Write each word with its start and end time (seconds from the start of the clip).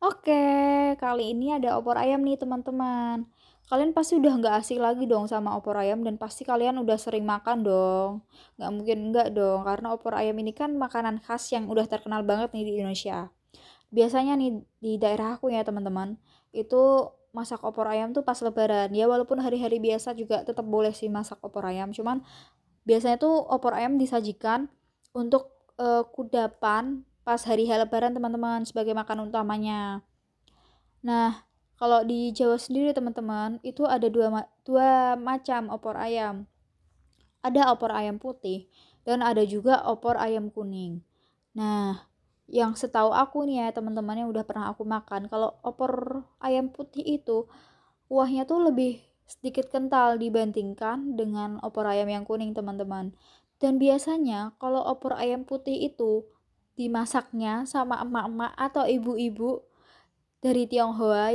Oke, 0.00 0.32
kali 0.96 1.36
ini 1.36 1.52
ada 1.52 1.76
opor 1.76 2.00
ayam 2.00 2.24
nih 2.24 2.40
teman-teman. 2.40 3.28
Kalian 3.68 3.92
pasti 3.92 4.16
udah 4.16 4.32
nggak 4.40 4.54
asing 4.64 4.80
lagi 4.80 5.04
dong 5.04 5.28
sama 5.28 5.52
opor 5.60 5.76
ayam 5.76 6.00
dan 6.00 6.16
pasti 6.16 6.40
kalian 6.40 6.80
udah 6.80 6.96
sering 6.96 7.28
makan 7.28 7.60
dong. 7.60 8.24
Nggak 8.56 8.70
mungkin 8.72 8.98
nggak 9.12 9.28
dong, 9.36 9.60
karena 9.68 9.92
opor 9.92 10.16
ayam 10.16 10.40
ini 10.40 10.56
kan 10.56 10.72
makanan 10.72 11.20
khas 11.20 11.52
yang 11.52 11.68
udah 11.68 11.84
terkenal 11.84 12.24
banget 12.24 12.48
nih 12.56 12.64
di 12.64 12.72
Indonesia. 12.80 13.28
Biasanya 13.92 14.40
nih 14.40 14.64
di 14.80 14.92
daerah 14.96 15.36
aku 15.36 15.52
ya 15.52 15.60
teman-teman, 15.68 16.16
itu 16.56 17.12
masak 17.36 17.60
opor 17.60 17.84
ayam 17.92 18.16
tuh 18.16 18.24
pas 18.24 18.40
lebaran. 18.40 18.88
Ya 18.96 19.04
walaupun 19.04 19.36
hari-hari 19.44 19.84
biasa 19.84 20.16
juga 20.16 20.48
tetap 20.48 20.64
boleh 20.64 20.96
sih 20.96 21.12
masak 21.12 21.44
opor 21.44 21.68
ayam, 21.68 21.92
cuman 21.92 22.24
biasanya 22.88 23.20
tuh 23.20 23.36
opor 23.36 23.76
ayam 23.76 24.00
disajikan 24.00 24.72
untuk 25.12 25.52
uh, 25.76 26.08
kudapan 26.08 27.04
pas 27.22 27.40
hari 27.44 27.68
lebaran 27.68 28.16
teman-teman 28.16 28.64
sebagai 28.64 28.96
makanan 28.96 29.28
utamanya. 29.28 30.02
Nah, 31.00 31.44
kalau 31.80 32.04
di 32.04 32.28
Jawa 32.36 32.60
sendiri 32.60 32.92
teman-teman, 32.92 33.56
itu 33.64 33.88
ada 33.88 34.04
dua, 34.12 34.44
dua 34.68 35.16
macam 35.16 35.72
opor 35.72 35.96
ayam. 35.96 36.44
Ada 37.40 37.72
opor 37.72 37.88
ayam 37.96 38.20
putih 38.20 38.68
dan 39.08 39.24
ada 39.24 39.40
juga 39.48 39.80
opor 39.88 40.20
ayam 40.20 40.52
kuning. 40.52 41.00
Nah, 41.56 42.04
yang 42.50 42.76
setahu 42.76 43.14
aku 43.16 43.48
nih 43.48 43.64
ya 43.64 43.68
teman-teman 43.72 44.26
yang 44.26 44.28
udah 44.28 44.44
pernah 44.44 44.68
aku 44.68 44.84
makan, 44.84 45.30
kalau 45.32 45.56
opor 45.64 46.26
ayam 46.42 46.68
putih 46.68 47.00
itu 47.00 47.48
kuahnya 48.10 48.44
tuh 48.44 48.68
lebih 48.68 49.00
sedikit 49.24 49.70
kental 49.70 50.18
dibandingkan 50.18 51.14
dengan 51.14 51.62
opor 51.62 51.86
ayam 51.86 52.10
yang 52.10 52.26
kuning 52.26 52.52
teman-teman. 52.52 53.14
Dan 53.62 53.78
biasanya 53.78 54.58
kalau 54.58 54.82
opor 54.82 55.14
ayam 55.14 55.46
putih 55.46 55.78
itu 55.78 56.26
dimasaknya 56.74 57.68
sama 57.68 58.00
emak-emak 58.02 58.52
atau 58.56 58.84
ibu-ibu 58.88 59.62
dari 60.40 60.64
Tionghoa 60.64 61.28